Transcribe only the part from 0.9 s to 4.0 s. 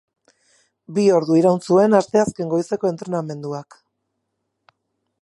Bi ordu iraun zuen asteazken goizeko entrenamenduak.